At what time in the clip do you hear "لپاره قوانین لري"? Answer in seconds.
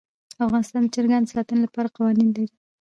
1.65-2.47